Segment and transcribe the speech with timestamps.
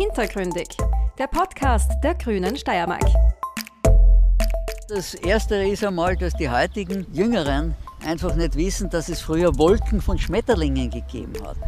[0.00, 0.66] Hintergründig,
[1.18, 3.04] der Podcast der Grünen Steiermark.
[4.88, 10.00] Das Erste ist einmal, dass die heutigen Jüngeren einfach nicht wissen, dass es früher Wolken
[10.00, 11.58] von Schmetterlingen gegeben hat.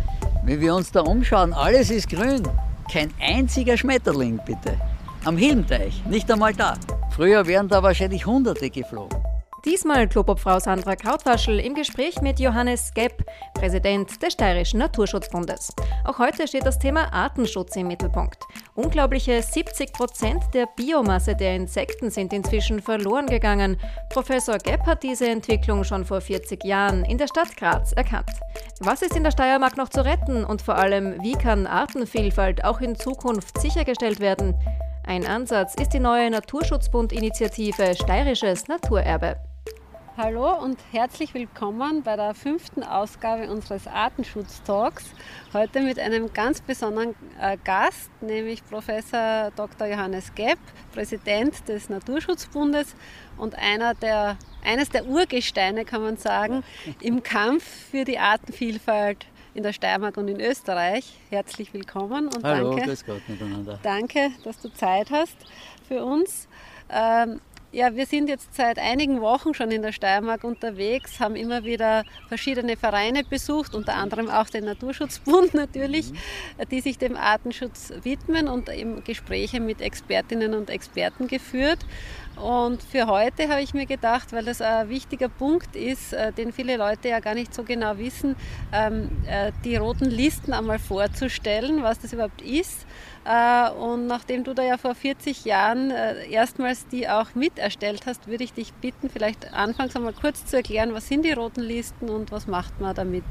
[0.47, 2.42] Wenn wir uns da umschauen, alles ist grün.
[2.90, 4.80] Kein einziger Schmetterling, bitte.
[5.26, 6.78] Am Hilmteich, nicht einmal da.
[7.10, 9.22] Früher wären da wahrscheinlich Hunderte geflogen.
[9.65, 13.24] Diesmal Klopopfrau Sandra Krautwaschel im Gespräch mit Johannes Gepp,
[13.54, 15.72] Präsident des Steirischen Naturschutzbundes.
[16.05, 18.43] Auch heute steht das Thema Artenschutz im Mittelpunkt.
[18.75, 23.77] Unglaubliche 70 Prozent der Biomasse der Insekten sind inzwischen verloren gegangen.
[24.11, 28.33] Professor Gepp hat diese Entwicklung schon vor 40 Jahren in der Stadt Graz erkannt.
[28.80, 32.80] Was ist in der Steiermark noch zu retten und vor allem, wie kann Artenvielfalt auch
[32.80, 34.59] in Zukunft sichergestellt werden?
[35.07, 39.37] Ein Ansatz ist die neue Naturschutzbund-Initiative Steirisches Naturerbe.
[40.15, 45.07] Hallo und herzlich willkommen bei der fünften Ausgabe unseres Artenschutztalks.
[45.55, 49.87] Heute mit einem ganz besonderen äh, Gast, nämlich Professor Dr.
[49.87, 50.59] Johannes Gepp,
[50.93, 52.95] Präsident des Naturschutzbundes
[53.38, 56.63] und einer der, eines der Urgesteine, kann man sagen,
[57.01, 59.24] im Kampf für die Artenvielfalt
[59.55, 61.18] in der Steiermark und in Österreich.
[61.30, 63.79] Herzlich willkommen und Hallo, danke, grüß Gott miteinander.
[63.83, 65.38] danke, dass du Zeit hast
[65.88, 66.48] für uns.
[66.90, 67.40] Ähm,
[67.72, 72.04] ja, wir sind jetzt seit einigen Wochen schon in der Steiermark unterwegs, haben immer wieder
[72.28, 76.12] verschiedene Vereine besucht, unter anderem auch den Naturschutzbund natürlich,
[76.70, 81.78] die sich dem Artenschutz widmen und eben Gespräche mit Expertinnen und Experten geführt.
[82.36, 86.52] Und für heute habe ich mir gedacht, weil das ein wichtiger Punkt ist, äh, den
[86.52, 88.36] viele Leute ja gar nicht so genau wissen,
[88.72, 92.86] ähm, äh, die roten Listen einmal vorzustellen, was das überhaupt ist.
[93.24, 98.02] Äh, Und nachdem du da ja vor 40 Jahren äh, erstmals die auch mit erstellt
[98.06, 101.60] hast, würde ich dich bitten, vielleicht anfangs einmal kurz zu erklären, was sind die roten
[101.60, 103.24] Listen und was macht man damit?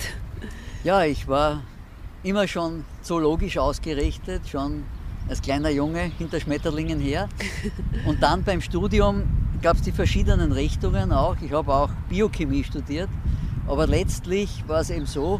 [0.84, 1.62] Ja, ich war
[2.24, 4.86] immer schon zoologisch ausgerichtet, schon
[5.28, 7.30] als kleiner Junge hinter Schmetterlingen her.
[8.06, 9.24] Und dann beim Studium
[9.62, 11.36] gab es die verschiedenen Richtungen auch.
[11.42, 13.10] Ich habe auch Biochemie studiert.
[13.68, 15.40] Aber letztlich war es eben so,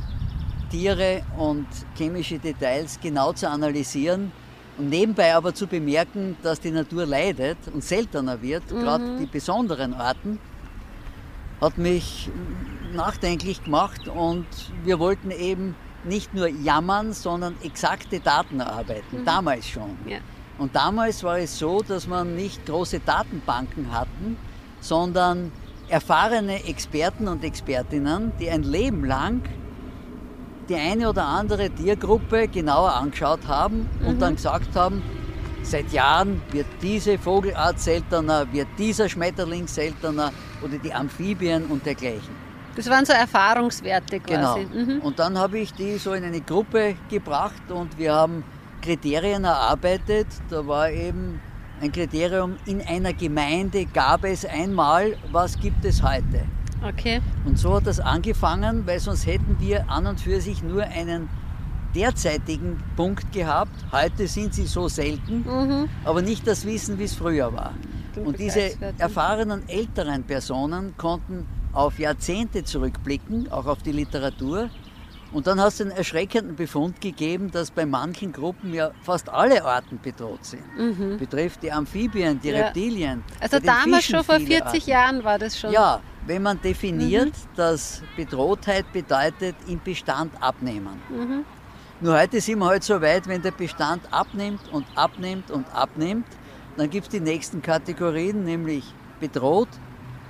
[0.70, 1.68] Tiere und
[1.98, 4.32] chemische Details genau zu analysieren
[4.90, 10.40] nebenbei aber zu bemerken, dass die Natur leidet und seltener wird, gerade die besonderen Arten,
[11.60, 12.30] hat mich
[12.94, 14.48] nachdenklich gemacht und
[14.84, 19.98] wir wollten eben nicht nur jammern, sondern exakte Daten erarbeiten, damals schon.
[20.08, 20.18] Ja.
[20.58, 24.38] Und damals war es so, dass man nicht große Datenbanken hatten,
[24.80, 25.52] sondern
[25.88, 29.42] erfahrene Experten und Expertinnen, die ein Leben lang
[30.70, 35.02] die eine oder andere Tiergruppe genauer angeschaut haben und dann gesagt haben,
[35.64, 40.32] seit Jahren wird diese Vogelart seltener, wird dieser Schmetterling seltener
[40.64, 42.36] oder die Amphibien und dergleichen.
[42.76, 44.56] Das waren so Erfahrungswerte Genau.
[44.56, 44.68] quasi.
[44.74, 45.00] Mhm.
[45.02, 48.44] Und dann habe ich die so in eine Gruppe gebracht und wir haben
[48.82, 50.28] Kriterien erarbeitet.
[50.50, 51.40] Da war eben
[51.82, 56.46] ein Kriterium, in einer Gemeinde gab es einmal, was gibt es heute?
[56.88, 57.22] Okay.
[57.46, 61.30] Und so hat das angefangen, weil sonst hätten wir an und für sich nur einen
[61.96, 63.72] derzeitigen Punkt gehabt.
[63.92, 65.90] Heute sind sie so selten, Mhm.
[66.06, 67.74] aber nicht das Wissen, wie es früher war.
[68.16, 74.70] Den Und diese erfahrenen älteren Personen konnten auf Jahrzehnte zurückblicken, auch auf die Literatur.
[75.34, 79.64] Und dann hat es einen erschreckenden Befund gegeben, dass bei manchen Gruppen ja fast alle
[79.64, 80.64] Arten bedroht sind.
[81.20, 82.56] Betrifft die Amphibien, die Mhm.
[82.56, 82.66] Ja.
[82.66, 83.24] Reptilien.
[83.40, 84.90] Also den damals Fischen schon vor viele 40 Arten.
[84.90, 85.72] Jahren war das schon.
[85.72, 87.56] Ja, wenn man definiert, Mhm.
[87.56, 91.02] dass Bedrohtheit bedeutet, im Bestand abnehmen.
[91.10, 91.46] Mhm.
[92.00, 96.26] Nur heute sind wir halt so weit, wenn der Bestand abnimmt und abnimmt und abnimmt,
[96.78, 98.84] dann gibt es die nächsten Kategorien, nämlich
[99.20, 99.68] bedroht,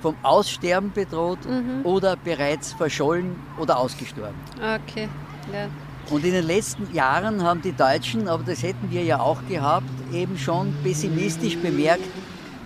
[0.02, 1.84] vom Aussterben bedroht Mhm.
[1.84, 4.34] oder bereits verschollen oder ausgestorben.
[4.56, 5.08] Okay.
[5.52, 5.68] Ja.
[6.10, 9.86] Und in den letzten Jahren haben die Deutschen, aber das hätten wir ja auch gehabt,
[10.12, 12.02] eben schon pessimistisch bemerkt,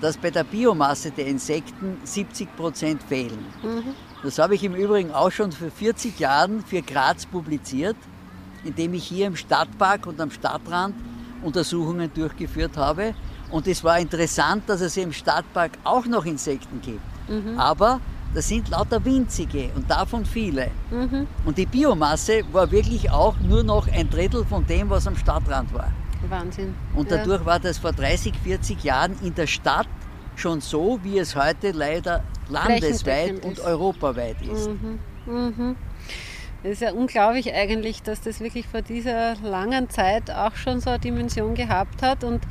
[0.01, 3.45] dass bei der Biomasse der Insekten 70 Prozent fehlen.
[4.23, 7.97] Das habe ich im Übrigen auch schon vor 40 Jahren für Graz publiziert,
[8.65, 10.95] indem ich hier im Stadtpark und am Stadtrand
[11.43, 13.15] Untersuchungen durchgeführt habe.
[13.51, 17.01] Und es war interessant, dass es im Stadtpark auch noch Insekten gibt.
[17.57, 18.01] Aber
[18.35, 20.71] das sind lauter winzige und davon viele.
[21.45, 25.73] Und die Biomasse war wirklich auch nur noch ein Drittel von dem, was am Stadtrand
[25.73, 25.91] war.
[26.31, 26.75] Wahnsinn.
[26.95, 27.19] Und ja.
[27.19, 29.89] dadurch war das vor 30, 40 Jahren in der Stadt
[30.37, 33.61] schon so, wie es heute leider landesweit und ist.
[33.61, 34.69] europaweit ist.
[35.27, 35.77] Mhm.
[36.67, 40.91] Es ist ja unglaublich eigentlich, dass das wirklich vor dieser langen Zeit auch schon so
[40.91, 42.25] eine Dimension gehabt hat.
[42.25, 42.43] Und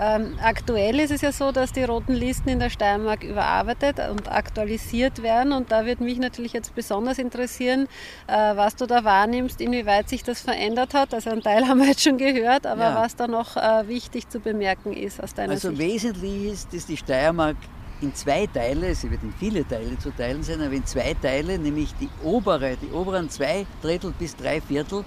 [0.00, 4.32] ähm, aktuell ist es ja so, dass die roten Listen in der Steiermark überarbeitet und
[4.32, 5.52] aktualisiert werden.
[5.52, 7.88] Und da würde mich natürlich jetzt besonders interessieren,
[8.26, 11.12] äh, was du da wahrnimmst, inwieweit sich das verändert hat.
[11.12, 12.94] Also einen Teil haben wir jetzt schon gehört, aber ja.
[12.94, 15.80] was da noch äh, wichtig zu bemerken ist aus deiner also Sicht.
[15.82, 17.56] Also wesentlich ist, dass die Steiermark
[18.00, 21.58] in zwei Teile, sie wird in viele Teile zu teilen sein, aber in zwei Teile,
[21.58, 25.04] nämlich die obere, die oberen zwei Drittel bis drei Viertel,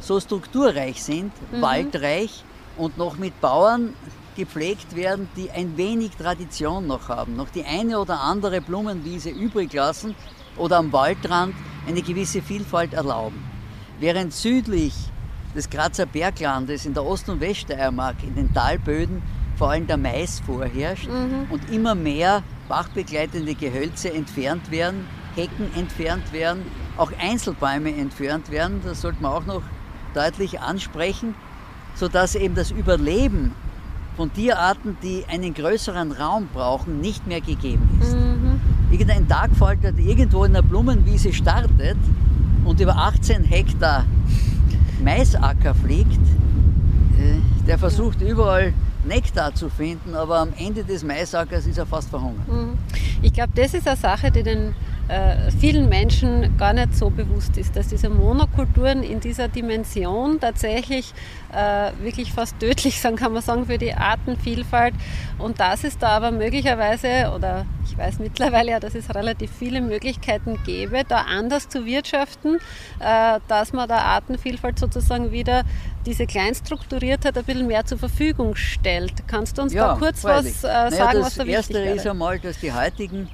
[0.00, 1.62] so strukturreich sind, mhm.
[1.62, 2.44] waldreich
[2.76, 3.94] und noch mit Bauern
[4.36, 9.72] gepflegt werden, die ein wenig Tradition noch haben, noch die eine oder andere Blumenwiese übrig
[9.72, 10.14] lassen
[10.56, 11.54] oder am Waldrand
[11.86, 13.42] eine gewisse Vielfalt erlauben.
[14.00, 14.92] Während südlich
[15.54, 19.22] des Grazer Berglandes in der Ost- und Weststeiermark in den Talböden
[19.56, 21.50] vor allem der Mais vorherrscht mhm.
[21.50, 26.62] und immer mehr bachbegleitende Gehölze entfernt werden, Hecken entfernt werden,
[26.96, 29.62] auch Einzelbäume entfernt werden, das sollte man auch noch
[30.14, 31.34] deutlich ansprechen,
[31.94, 33.52] sodass eben das Überleben
[34.16, 38.14] von Tierarten, die einen größeren Raum brauchen, nicht mehr gegeben ist.
[38.14, 38.60] Mhm.
[38.90, 41.96] Irgendein Tagfalter, der irgendwo in einer Blumenwiese startet
[42.64, 44.04] und über 18 Hektar
[45.02, 46.20] Maisacker fliegt,
[47.18, 48.72] äh, der versucht überall
[49.04, 52.48] Nektar zu finden, aber am Ende des Maisackers ist er fast verhungert.
[52.48, 52.78] Mhm.
[53.22, 54.74] Ich glaube, das ist eine Sache, die den
[55.08, 61.12] äh, vielen Menschen gar nicht so bewusst ist, dass diese Monokulturen in dieser Dimension tatsächlich
[61.52, 64.94] äh, wirklich fast tödlich sind, kann man sagen, für die Artenvielfalt.
[65.38, 69.80] Und dass es da aber möglicherweise, oder ich weiß mittlerweile ja, dass es relativ viele
[69.82, 72.56] Möglichkeiten gäbe, da anders zu wirtschaften,
[73.00, 75.64] äh, dass man der Artenvielfalt sozusagen wieder
[76.06, 79.26] diese Kleinstrukturiertheit ein bisschen mehr zur Verfügung stellt.
[79.26, 80.54] Kannst du uns ja, da kurz freilich.
[80.62, 81.70] was äh, sagen, naja, was da wichtig ist?
[81.70, 83.28] Das Erste ist einmal, dass die heutigen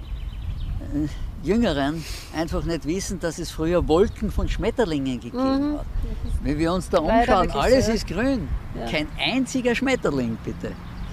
[0.95, 1.09] äh,
[1.43, 2.05] Jüngeren
[2.35, 5.79] einfach nicht wissen, dass es früher Wolken von Schmetterlingen gegeben mhm.
[5.79, 5.87] hat.
[6.43, 8.49] Wenn wir uns da umschauen, alles ist grün.
[8.79, 8.87] Ja.
[8.87, 10.73] Kein einziger Schmetterling, bitte.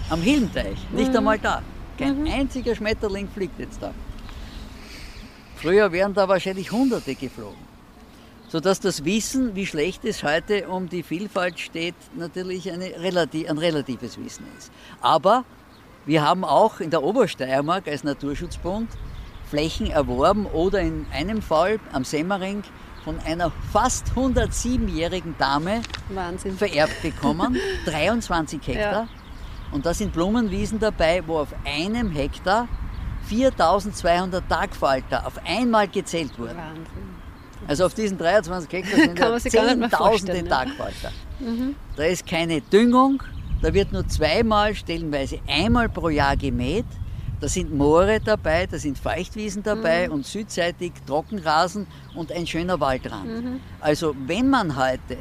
[0.09, 1.17] Am Hilmteich, nicht mhm.
[1.17, 1.61] einmal da.
[1.97, 2.27] Kein mhm.
[2.27, 3.93] einziger Schmetterling fliegt jetzt da.
[5.55, 7.67] Früher wären da wahrscheinlich Hunderte geflogen.
[8.49, 14.17] Sodass das Wissen, wie schlecht es heute um die Vielfalt steht, natürlich relativ, ein relatives
[14.17, 14.71] Wissen ist.
[15.01, 15.43] Aber
[16.05, 18.89] wir haben auch in der Obersteiermark als Naturschutzbund
[19.49, 22.63] Flächen erworben oder in einem Fall am Semmering
[23.03, 26.57] von einer fast 107-jährigen Dame Wahnsinn.
[26.57, 29.03] vererbt bekommen, 23 Hektar.
[29.03, 29.07] Ja.
[29.71, 32.67] Und da sind Blumenwiesen dabei, wo auf einem Hektar
[33.27, 36.57] 4200 Tagfalter auf einmal gezählt wurden.
[36.57, 37.17] Wahnsinn.
[37.67, 41.11] Also auf diesen 23 Hektar sind ja Zehntausende Tagfalter.
[41.39, 41.75] Mhm.
[41.95, 43.21] Da ist keine Düngung,
[43.61, 46.85] da wird nur zweimal, stellenweise einmal pro Jahr gemäht.
[47.39, 50.13] Da sind Moore dabei, da sind Feuchtwiesen dabei mhm.
[50.15, 51.85] und südseitig Trockenrasen
[52.15, 53.27] und ein schöner Waldrand.
[53.27, 53.59] Mhm.
[53.79, 55.17] Also wenn man heute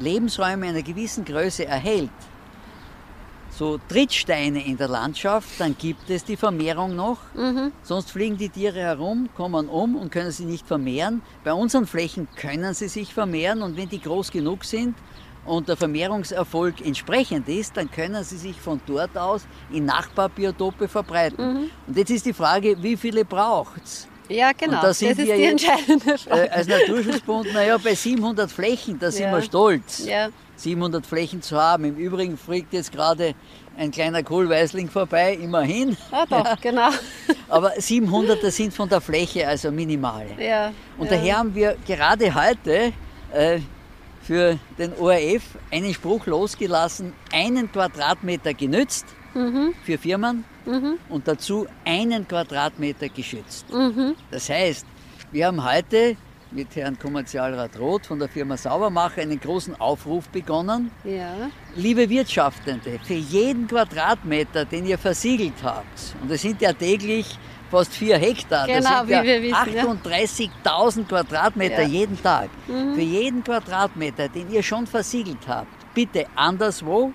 [0.00, 2.10] Lebensräume einer gewissen Größe erhält,
[3.50, 7.18] so Trittsteine in der Landschaft, dann gibt es die Vermehrung noch.
[7.34, 7.72] Mhm.
[7.82, 11.22] Sonst fliegen die Tiere herum, kommen um und können sich nicht vermehren.
[11.44, 14.96] Bei unseren Flächen können sie sich vermehren und wenn die groß genug sind,
[15.50, 21.54] und der Vermehrungserfolg entsprechend ist, dann können sie sich von dort aus in Nachbarbiotope verbreiten.
[21.54, 21.70] Mhm.
[21.88, 24.06] Und jetzt ist die Frage, wie viele braucht es?
[24.28, 24.80] Ja, genau.
[24.80, 26.46] Da sind das ist die entscheidende Frage.
[26.46, 29.32] Äh, als Naturschutzbund, naja, bei 700 Flächen, da sind ja.
[29.32, 30.28] wir stolz, ja.
[30.54, 31.84] 700 Flächen zu haben.
[31.84, 33.34] Im Übrigen fliegt jetzt gerade
[33.76, 35.96] ein kleiner Kohlweißling vorbei, immerhin.
[36.12, 36.54] Ah, doch, ja.
[36.60, 36.90] genau.
[37.48, 40.26] Aber 700, das sind von der Fläche also minimal.
[40.38, 42.92] Ja, Und daher haben wir gerade heute
[43.32, 43.58] äh,
[44.30, 49.74] für den ORF einen Spruch losgelassen, einen Quadratmeter genützt mhm.
[49.82, 50.98] für Firmen mhm.
[51.08, 53.68] und dazu einen Quadratmeter geschützt.
[53.72, 54.14] Mhm.
[54.30, 54.86] Das heißt,
[55.32, 56.16] wir haben heute
[56.52, 60.92] mit Herrn Kommerzialrat Roth von der Firma Saubermacher einen großen Aufruf begonnen.
[61.02, 61.50] Ja.
[61.74, 67.36] Liebe Wirtschaftende, für jeden Quadratmeter, den ihr versiegelt habt, und es sind ja täglich
[67.70, 68.66] fast vier Hektar.
[68.66, 71.88] Genau, das sind ja 38.000 Quadratmeter ja.
[71.88, 72.50] jeden Tag.
[72.66, 72.94] Mhm.
[72.94, 77.12] Für jeden Quadratmeter, den ihr schon versiegelt habt, bitte anderswo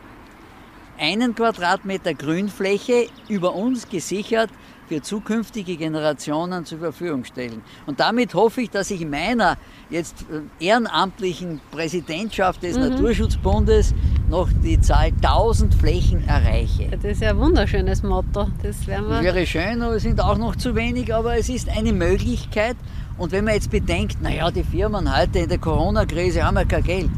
[0.97, 4.49] einen Quadratmeter Grünfläche über uns gesichert
[4.87, 7.63] für zukünftige Generationen zur Verfügung stellen.
[7.85, 9.57] Und damit hoffe ich, dass ich in meiner
[9.89, 12.89] jetzt äh, ehrenamtlichen Präsidentschaft des mhm.
[12.89, 13.93] Naturschutzbundes
[14.29, 16.89] noch die Zahl 1000 Flächen erreiche.
[16.89, 18.47] Das ist ja ein wunderschönes Motto.
[18.63, 22.75] Das, wäre schön, aber es sind auch noch zu wenig, aber es ist eine Möglichkeit.
[23.17, 26.83] Und wenn man jetzt bedenkt, naja, die Firmen heute in der Corona-Krise haben ja kein
[26.83, 27.09] Geld.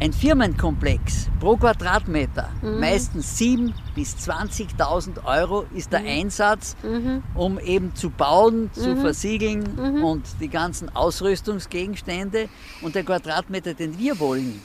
[0.00, 2.80] ein Firmenkomplex pro Quadratmeter, mhm.
[2.80, 6.06] meistens 7.000 bis 20.000 Euro ist der mhm.
[6.08, 7.22] Einsatz, mhm.
[7.34, 9.00] um eben zu bauen, zu mhm.
[9.00, 10.04] versiegeln mhm.
[10.04, 12.48] und die ganzen Ausrüstungsgegenstände.
[12.82, 14.60] Und der Quadratmeter, den wir wollen,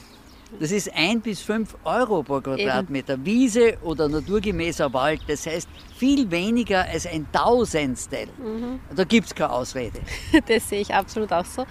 [0.59, 3.13] das ist ein bis fünf Euro pro Quadratmeter.
[3.13, 3.25] Eben.
[3.25, 8.27] Wiese oder naturgemäßer Wald, das heißt viel weniger als ein Tausendstel.
[8.37, 8.79] Mhm.
[8.95, 9.99] Da gibt es keine Ausrede.
[10.47, 11.65] Das sehe ich absolut auch so.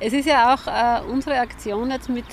[0.00, 2.24] Es ist ja auch äh, unsere Aktion jetzt mit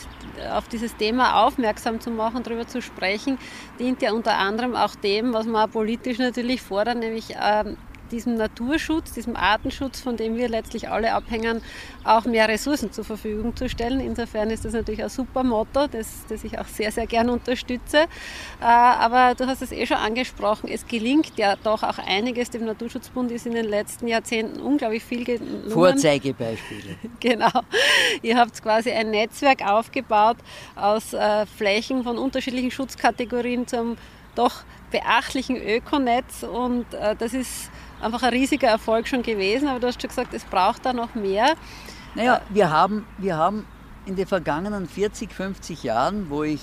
[0.49, 3.37] auf dieses Thema aufmerksam zu machen, darüber zu sprechen,
[3.79, 7.77] dient ja unter anderem auch dem, was man politisch natürlich fordern, nämlich ähm,
[8.11, 11.61] diesem Naturschutz, diesem Artenschutz, von dem wir letztlich alle abhängen,
[12.03, 13.99] auch mehr Ressourcen zur Verfügung zu stellen.
[13.99, 17.97] Insofern ist das natürlich ein super Motto, das, das ich auch sehr, sehr gerne unterstütze.
[17.97, 22.49] Äh, aber du hast es eh schon angesprochen, es gelingt ja doch auch einiges.
[22.49, 25.69] Dem Naturschutzbund ist in den letzten Jahrzehnten unglaublich viel gelungen.
[25.69, 26.95] Vorzeigebeispiele.
[27.19, 27.61] genau.
[28.21, 30.37] Ihr habt quasi ein Netzwerk aufgebaut
[30.75, 33.97] aus äh, Flächen von unterschiedlichen Schutzkategorien zum
[34.35, 37.69] doch beachtlichen Ökonetz und äh, das ist
[38.01, 41.15] einfach ein riesiger Erfolg schon gewesen, aber du hast schon gesagt, es braucht da noch
[41.15, 41.55] mehr.
[42.15, 43.65] Naja, wir haben, wir haben
[44.05, 46.61] in den vergangenen 40, 50 Jahren, wo ich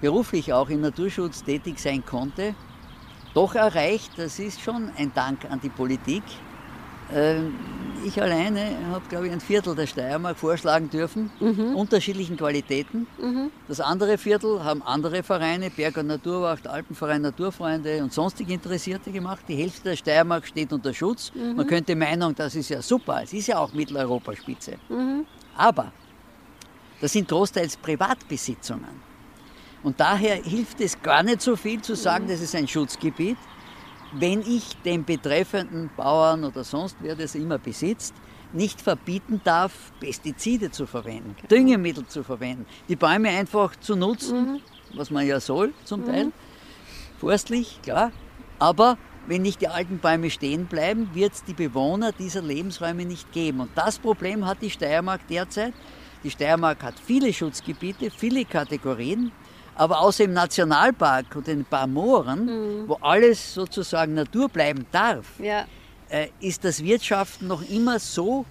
[0.00, 2.54] beruflich auch im Naturschutz tätig sein konnte,
[3.34, 6.24] doch erreicht, das ist schon ein Dank an die Politik,
[8.04, 11.76] ich alleine habe, glaube ich, ein Viertel der Steiermark vorschlagen dürfen, mhm.
[11.76, 13.06] unterschiedlichen Qualitäten.
[13.20, 13.50] Mhm.
[13.68, 19.44] Das andere Viertel haben andere Vereine, Berg- und Naturwacht, Alpenverein Naturfreunde und sonstige Interessierte gemacht.
[19.48, 21.32] Die Hälfte der Steiermark steht unter Schutz.
[21.34, 21.56] Mhm.
[21.56, 24.76] Man könnte meinen, das ist ja super, es ist ja auch Mitteleuropaspitze.
[24.88, 25.26] Mhm.
[25.56, 25.92] Aber
[27.00, 29.12] das sind großteils Privatbesitzungen.
[29.82, 32.30] Und daher hilft es gar nicht so viel zu sagen, mhm.
[32.30, 33.36] das ist ein Schutzgebiet,
[34.12, 38.14] wenn ich dem betreffenden Bauern oder sonst wer das immer besitzt,
[38.52, 41.48] nicht verbieten darf, Pestizide zu verwenden, genau.
[41.48, 44.60] Düngemittel zu verwenden, die Bäume einfach zu nutzen, mhm.
[44.94, 46.06] was man ja soll zum mhm.
[46.06, 46.32] Teil,
[47.18, 48.12] forstlich, klar,
[48.58, 53.32] aber wenn nicht die alten Bäume stehen bleiben, wird es die Bewohner dieser Lebensräume nicht
[53.32, 53.60] geben.
[53.60, 55.74] Und das Problem hat die Steiermark derzeit.
[56.24, 59.30] Die Steiermark hat viele Schutzgebiete, viele Kategorien,
[59.74, 62.88] aber außer im Nationalpark und in ein paar Mooren, mhm.
[62.88, 65.64] wo alles sozusagen Natur bleiben darf, ja.
[66.08, 68.44] äh, ist das Wirtschaften noch immer so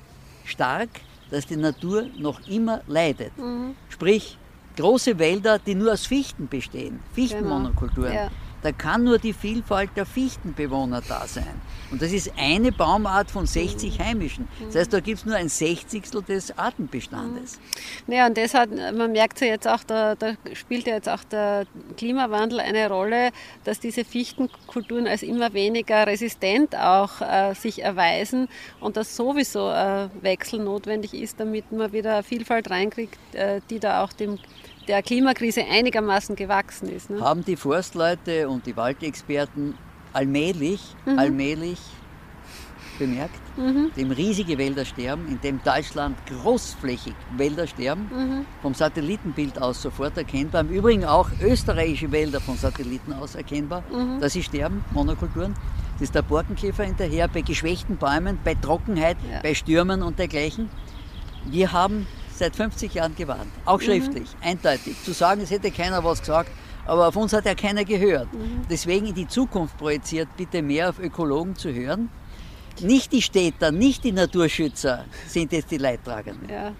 [0.46, 0.90] stark,
[1.30, 3.38] dass die Natur noch immer leidet.
[3.38, 3.75] Mhm.
[3.90, 4.38] Sprich,
[4.78, 8.12] große Wälder, die nur aus Fichten bestehen, Fichtenmonokulturen.
[8.12, 8.24] Genau.
[8.24, 11.62] Ja da kann nur die Vielfalt der Fichtenbewohner da sein.
[11.91, 14.48] Und das ist eine Baumart von 60 heimischen.
[14.68, 17.60] Das heißt, da gibt es nur ein Sechzigstel des Artenbestandes.
[18.08, 21.24] Ja, und das hat, man merkt ja jetzt auch, da, da, spielt ja jetzt auch
[21.25, 21.65] der
[21.98, 23.32] Klimawandel eine Rolle,
[23.63, 28.48] dass diese Fichtenkulturen als immer weniger resistent auch äh, sich erweisen
[28.80, 34.03] und dass sowieso äh, Wechsel notwendig ist, damit man wieder Vielfalt reinkriegt, äh, die da
[34.03, 34.39] auch dem
[34.88, 37.10] der Klimakrise einigermaßen gewachsen ist.
[37.10, 37.22] Ne?
[37.22, 39.76] Haben die Forstleute und die Waldexperten
[40.14, 41.20] allmählich, mhm.
[41.20, 41.80] allmählich
[43.00, 43.92] bemerkt, mhm.
[43.96, 48.46] dem riesige Wälder sterben, in dem Deutschland großflächig Wälder sterben, mhm.
[48.62, 54.20] vom Satellitenbild aus sofort erkennbar, im Übrigen auch österreichische Wälder von Satelliten aus erkennbar, mhm.
[54.20, 55.56] dass sie sterben, Monokulturen.
[55.94, 59.40] Das ist der Borkenkäfer hinterher bei geschwächten Bäumen, bei Trockenheit, ja.
[59.42, 60.70] bei Stürmen und dergleichen.
[61.46, 62.08] Wir haben
[62.38, 63.86] seit 50 Jahren gewarnt, auch mhm.
[63.86, 64.48] schriftlich, mhm.
[64.48, 64.96] eindeutig.
[65.04, 66.52] Zu sagen, es hätte keiner was gesagt,
[66.86, 68.32] aber auf uns hat ja keiner gehört.
[68.34, 68.62] Mhm.
[68.70, 72.10] Deswegen in die Zukunft projiziert, bitte mehr auf Ökologen zu hören.
[72.80, 76.50] Nicht die Städter, nicht die Naturschützer sind jetzt die Leidtragenden.
[76.50, 76.72] Ja.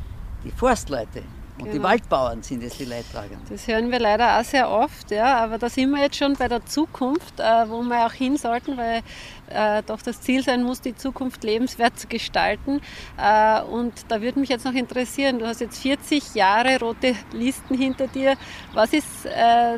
[0.44, 1.24] Die Forstleute,
[1.58, 1.78] und genau.
[1.78, 3.46] die Waldbauern sind jetzt die Leidtragenden.
[3.50, 5.38] Das hören wir leider auch sehr oft, ja.
[5.38, 8.78] Aber da sind wir jetzt schon bei der Zukunft, äh, wo wir auch hin sollten,
[8.78, 9.02] weil
[9.50, 12.82] äh, doch das Ziel sein muss, die Zukunft lebenswert zu gestalten.
[13.18, 17.78] Äh, und da würde mich jetzt noch interessieren, du hast jetzt 40 Jahre rote Listen
[17.78, 18.36] hinter dir.
[18.74, 19.08] Was ist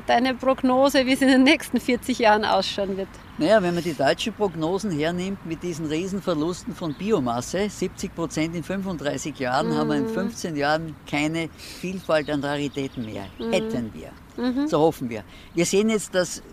[0.08, 3.10] deine Prognose, wie es in den nächsten 40 Jahren ausschauen wird?
[3.40, 8.63] Naja, wenn man die deutschen Prognosen hernimmt mit diesen Riesenverlusten von Biomasse, 70 Prozent in
[8.63, 9.75] 35 Jahren, mhm.
[9.75, 13.25] haben wir in 15 Jahren keine Vielfalt an Raritäten mehr.
[13.40, 13.52] Mhm.
[13.52, 14.12] Hätten wir.
[14.38, 14.68] Mhm.
[14.68, 15.24] So hoffen wir.
[15.56, 16.44] Wir sehen jetzt, dass,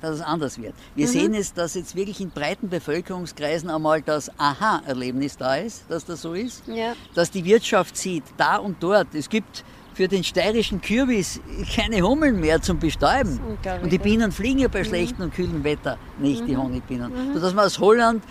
[0.00, 0.74] dass es anders wird.
[0.94, 1.10] Wir mhm.
[1.10, 6.22] sehen jetzt, dass jetzt wirklich in breiten Bevölkerungskreisen einmal das Aha-Erlebnis da ist, dass das
[6.22, 6.66] so ist.
[6.66, 6.94] Ja.
[7.14, 9.14] Dass die Wirtschaft sieht, da und dort.
[9.14, 11.40] Es gibt für den steirischen Kürbis
[11.74, 13.38] keine Hummeln mehr zum Bestäuben.
[13.82, 14.84] Und die Bienen fliegen ja bei mhm.
[14.84, 16.46] schlechtem und kühlem Wetter nicht, mhm.
[16.46, 17.12] die Honigbienen.
[17.12, 17.34] Mhm.
[17.34, 18.22] Sodass man aus Holland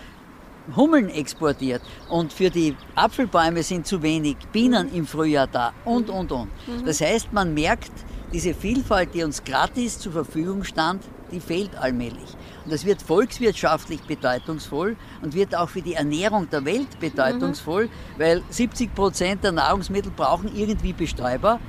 [0.75, 1.81] Hummeln exportiert.
[2.09, 4.95] Und für die Apfelbäume sind zu wenig Bienen mhm.
[4.95, 6.13] im Frühjahr da und, mhm.
[6.13, 6.49] und, und.
[6.67, 6.85] Mhm.
[6.85, 7.91] Das heißt, man merkt,
[8.33, 12.35] diese Vielfalt, die uns gratis zur Verfügung stand, die fehlt allmählich.
[12.63, 17.89] Und das wird volkswirtschaftlich bedeutungsvoll und wird auch für die Ernährung der Welt bedeutungsvoll, mhm.
[18.17, 21.59] weil 70 Prozent der Nahrungsmittel brauchen irgendwie Bestäuber.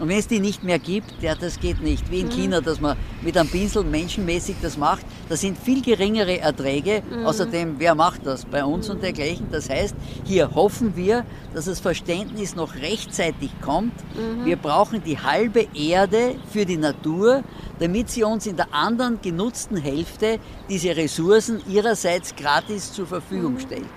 [0.00, 2.10] Und wenn es die nicht mehr gibt, ja, das geht nicht.
[2.10, 2.32] Wie in mhm.
[2.32, 5.04] China, dass man mit einem Pinsel menschenmäßig das macht.
[5.28, 7.02] Das sind viel geringere Erträge.
[7.08, 7.26] Mhm.
[7.26, 8.46] Außerdem, wer macht das?
[8.46, 9.48] Bei uns und dergleichen.
[9.52, 13.92] Das heißt, hier hoffen wir, dass das Verständnis noch rechtzeitig kommt.
[14.14, 14.46] Mhm.
[14.46, 17.44] Wir brauchen die halbe Erde für die Natur,
[17.78, 20.38] damit sie uns in der anderen genutzten Hälfte
[20.70, 23.60] diese Ressourcen ihrerseits gratis zur Verfügung mhm.
[23.60, 23.88] stellt.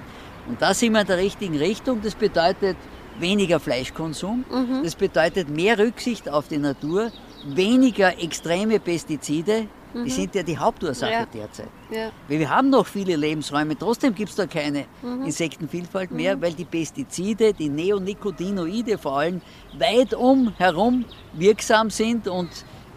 [0.49, 2.01] Und da sind wir in der richtigen Richtung.
[2.03, 2.75] Das bedeutet,
[3.19, 4.45] weniger Fleischkonsum.
[4.49, 4.83] Mhm.
[4.83, 7.11] Das bedeutet mehr Rücksicht auf die Natur,
[7.45, 9.67] weniger extreme Pestizide.
[9.93, 10.05] Mhm.
[10.05, 11.25] Die sind ja die Hauptursache ja.
[11.25, 11.69] derzeit.
[11.91, 12.11] Ja.
[12.27, 15.25] Weil wir haben noch viele Lebensräume, trotzdem gibt es da keine mhm.
[15.25, 16.41] Insektenvielfalt mehr, mhm.
[16.41, 19.41] weil die Pestizide, die Neonicotinoide vor allem,
[19.77, 22.49] weit um herum wirksam sind und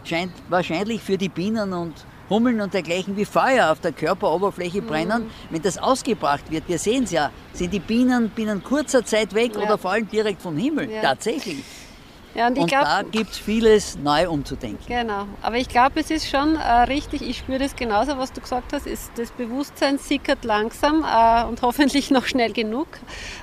[0.05, 1.95] scheint wahrscheinlich für die Bienen und
[2.29, 5.25] Hummeln und dergleichen wie Feuer auf der Körperoberfläche brennen.
[5.25, 5.31] Mhm.
[5.51, 9.53] Wenn das ausgebracht wird, wir sehen es ja, sind die Bienen binnen kurzer Zeit weg
[9.55, 9.63] ja.
[9.63, 10.91] oder fallen direkt vom Himmel.
[10.91, 11.03] Ja.
[11.03, 11.63] Tatsächlich.
[12.37, 14.85] Ja, und, und glaub, da gibt es vieles neu umzudenken.
[14.87, 18.43] Genau, aber ich glaube, es ist schon äh, richtig, ich spüre das genauso, was du
[18.43, 22.89] gesagt hast, ist, das Bewusstsein sickert langsam äh, und hoffentlich noch schnell genug.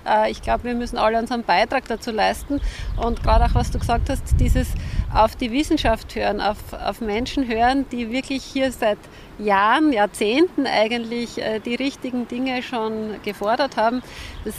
[0.08, 2.62] Äh, ich glaube, wir müssen alle unseren Beitrag dazu leisten
[3.04, 4.68] und gerade auch, was du gesagt hast, dieses
[5.14, 8.98] auf die Wissenschaft hören, auf, auf Menschen hören, die wirklich hier seit
[9.38, 14.02] Jahren, Jahrzehnten eigentlich äh, die richtigen Dinge schon gefordert haben.
[14.46, 14.56] Das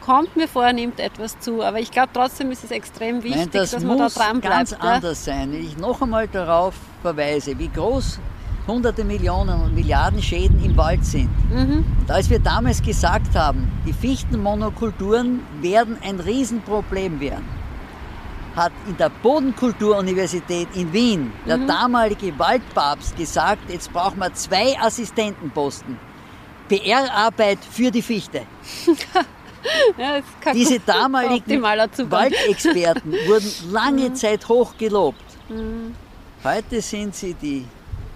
[0.00, 1.62] kommt mir vor, nimmt etwas zu.
[1.62, 4.54] Aber ich glaube trotzdem ist es extrem wichtig, Nein, das dass man da dran bleibt.
[4.54, 5.52] Das muss ganz anders sein.
[5.54, 8.18] Ich noch einmal darauf verweise, wie groß
[8.68, 11.30] hunderte Millionen und Milliarden Schäden im Wald sind.
[11.50, 11.84] Mhm.
[12.00, 17.57] Und als wir damals gesagt haben, die Fichtenmonokulturen werden ein Riesenproblem werden,
[18.58, 21.66] hat in der Bodenkulturuniversität in Wien der mhm.
[21.66, 25.98] damalige Waldpapst gesagt, jetzt brauchen wir zwei Assistentenposten.
[26.68, 28.42] PR-Arbeit für die Fichte.
[29.98, 30.20] Ja,
[30.54, 34.14] Diese damaligen Waldexperten wurden lange mhm.
[34.14, 35.24] Zeit hoch gelobt.
[35.48, 35.94] Mhm.
[36.44, 37.66] Heute sind sie die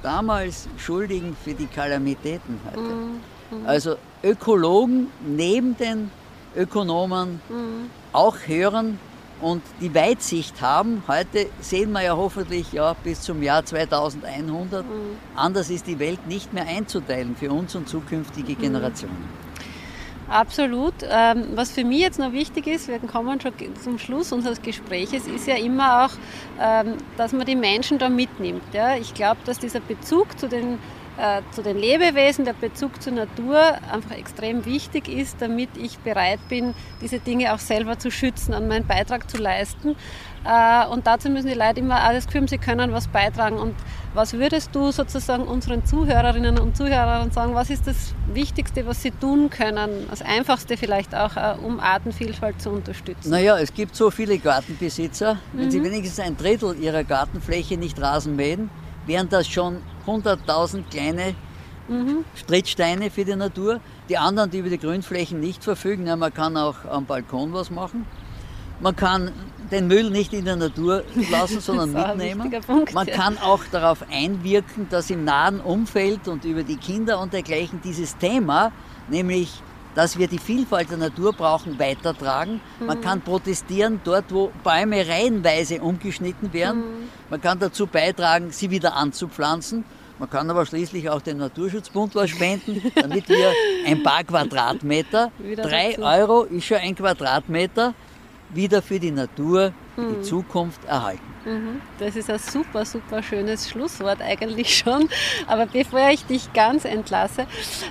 [0.02, 2.80] damals Schuldigen für die Kalamitäten heute.
[2.80, 3.20] Mhm.
[3.50, 3.66] mhm.
[3.66, 6.10] Also Ökologen neben den
[6.56, 7.90] Ökonomen mhm.
[8.12, 8.98] auch hören
[9.42, 11.02] und die Weitsicht haben.
[11.08, 14.84] Heute sehen wir ja hoffentlich ja, bis zum Jahr 2100.
[14.84, 14.90] Mhm.
[15.34, 19.52] Anders ist die Welt nicht mehr einzuteilen für uns und zukünftige Generationen.
[20.28, 20.94] Absolut.
[21.10, 25.12] Ähm, was für mich jetzt noch wichtig ist, wir kommen schon zum Schluss unseres Gesprächs,
[25.12, 26.10] ist ja immer auch,
[26.58, 28.62] ähm, dass man die Menschen da mitnimmt.
[28.98, 30.78] Ich glaube, dass dieser Bezug zu den,
[31.18, 33.58] äh, zu den Lebewesen, der Bezug zur Natur
[33.90, 38.68] einfach extrem wichtig ist, damit ich bereit bin, diese Dinge auch selber zu schützen und
[38.68, 39.94] meinen Beitrag zu leisten.
[40.44, 43.58] Äh, und dazu müssen die Leute immer alles haben, sie können was beitragen.
[43.58, 43.74] Und
[44.14, 49.10] was würdest du sozusagen unseren Zuhörerinnen und Zuhörern sagen, was ist das Wichtigste, was sie
[49.10, 53.30] tun können, das Einfachste vielleicht auch, äh, um Artenvielfalt zu unterstützen?
[53.30, 55.70] Naja, es gibt so viele Gartenbesitzer, wenn mhm.
[55.70, 58.70] sie wenigstens ein Drittel ihrer Gartenfläche nicht Rasen mähen,
[59.06, 61.34] wären das schon 100.000 kleine
[61.88, 62.24] mhm.
[62.34, 63.80] Strittsteine für die Natur.
[64.08, 67.70] Die anderen, die über die Grünflächen nicht verfügen, ja, man kann auch am Balkon was
[67.70, 68.06] machen.
[68.80, 69.30] Man kann
[69.70, 72.52] den Müll nicht in der Natur lassen, sondern mitnehmen.
[72.66, 73.14] Punkt, Man ja.
[73.14, 78.16] kann auch darauf einwirken, dass im nahen Umfeld und über die Kinder und dergleichen dieses
[78.18, 78.72] Thema,
[79.08, 79.62] nämlich
[79.94, 82.60] dass wir die Vielfalt der Natur brauchen, weitertragen.
[82.80, 82.86] Mhm.
[82.86, 86.80] Man kann protestieren dort, wo Bäume reihenweise umgeschnitten werden.
[86.80, 87.08] Mhm.
[87.30, 89.84] Man kann dazu beitragen, sie wieder anzupflanzen.
[90.18, 93.52] Man kann aber schließlich auch dem Naturschutzbund was spenden, damit wir
[93.86, 97.94] ein paar Quadratmeter, drei Euro ist schon ein Quadratmeter,
[98.54, 100.22] wieder für die Natur, für die mhm.
[100.22, 101.32] Zukunft erhalten.
[101.44, 101.80] Mhm.
[101.98, 105.08] Das ist ein super, super schönes Schlusswort eigentlich schon.
[105.46, 107.46] Aber bevor ich dich ganz entlasse,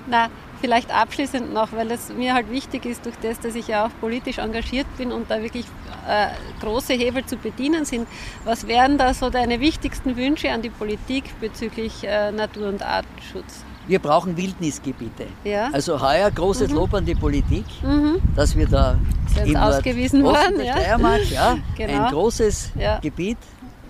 [0.07, 0.29] na,
[0.61, 3.91] vielleicht abschließend noch, weil es mir halt wichtig ist, durch das, dass ich ja auch
[3.99, 5.65] politisch engagiert bin und da wirklich
[6.07, 6.27] äh,
[6.61, 8.07] große Hebel zu bedienen sind.
[8.45, 13.65] Was wären da so deine wichtigsten Wünsche an die Politik bezüglich äh, Natur- und Artenschutz?
[13.87, 15.25] Wir brauchen Wildnisgebiete.
[15.43, 15.69] Ja.
[15.73, 16.75] Also heuer großes mhm.
[16.75, 18.21] Lob an die Politik, mhm.
[18.35, 18.97] dass wir da
[19.43, 20.77] in ausgewiesen worden, der ja.
[20.77, 22.05] Steiermark ja, genau.
[22.05, 22.99] ein großes ja.
[22.99, 23.37] Gebiet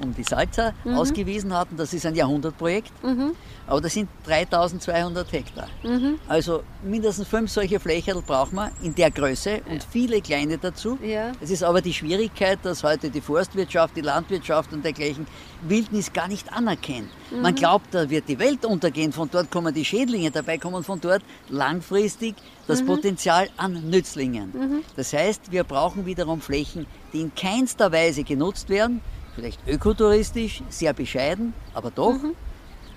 [0.04, 0.96] um die Salza mhm.
[0.96, 1.78] ausgewiesen hatten.
[1.78, 2.92] Das ist ein Jahrhundertprojekt.
[3.04, 3.34] Mhm.
[3.68, 5.68] Aber das sind 3200 Hektar.
[5.84, 6.20] Mhm.
[6.28, 10.98] Also mindestens fünf solche Flächen braucht man in der Größe und viele kleine dazu.
[11.02, 11.32] Ja.
[11.40, 15.26] Es ist aber die Schwierigkeit, dass heute die Forstwirtschaft, die Landwirtschaft und dergleichen
[15.62, 17.10] Wildnis gar nicht anerkennt.
[17.30, 17.42] Mhm.
[17.42, 21.00] Man glaubt, da wird die Welt untergehen, von dort kommen die Schädlinge, dabei kommen von
[21.00, 22.36] dort langfristig
[22.68, 22.88] das mhm.
[22.88, 24.52] Potenzial an Nützlingen.
[24.54, 24.84] Mhm.
[24.96, 29.02] Das heißt, wir brauchen wiederum Flächen, die in keinster Weise genutzt werden,
[29.36, 32.14] vielleicht ökotouristisch, sehr bescheiden, aber doch.
[32.14, 32.36] Mhm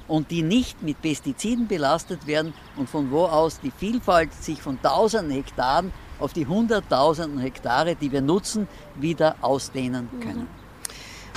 [0.06, 4.80] und die nicht mit Pestiziden belastet werden und von wo aus die Vielfalt sich von
[4.82, 10.63] tausenden Hektaren auf die hunderttausenden Hektare, die wir nutzen, wieder ausdehnen können.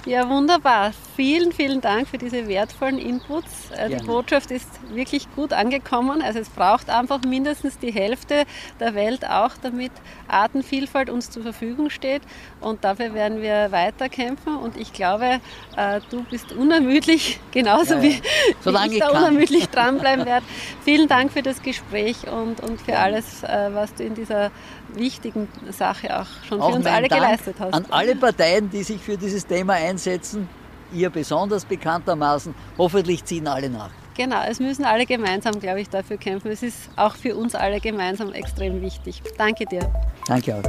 [0.08, 0.94] Ja, wunderbar.
[1.18, 3.72] Vielen, vielen Dank für diese wertvollen Inputs.
[3.72, 6.22] Äh, die Botschaft ist wirklich gut angekommen.
[6.22, 8.46] Also es braucht einfach mindestens die Hälfte
[8.80, 9.92] der Welt auch, damit
[10.30, 12.22] Artenvielfalt uns zur Verfügung steht.
[12.62, 14.56] Und dafür werden wir weiterkämpfen.
[14.56, 15.42] Und ich glaube,
[15.76, 18.04] äh, du bist unermüdlich, genauso ja, ja.
[18.04, 18.22] wie
[18.62, 20.46] Solange ich da unermüdlich dranbleiben werde.
[20.86, 24.52] Vielen Dank für das Gespräch und, und für alles, äh, was du in dieser
[24.94, 27.74] wichtigen Sache auch schon auch für uns alle Dank geleistet hast.
[27.74, 30.48] An alle Parteien, die sich für dieses Thema einsetzen,
[30.94, 33.90] ihr besonders bekanntermaßen, hoffentlich ziehen alle nach.
[34.16, 36.50] Genau, es müssen alle gemeinsam, glaube ich, dafür kämpfen.
[36.50, 39.22] Es ist auch für uns alle gemeinsam extrem wichtig.
[39.38, 39.92] Danke dir.
[40.26, 40.64] Danke auch.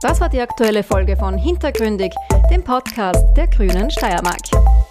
[0.00, 2.12] Das war die aktuelle Folge von Hintergründig,
[2.50, 4.81] dem Podcast der Grünen Steiermark.